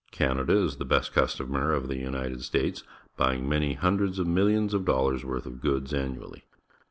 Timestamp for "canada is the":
0.09-0.83